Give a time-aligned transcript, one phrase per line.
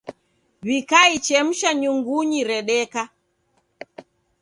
[0.67, 3.01] Wikaichemusha nyungunyi redeka.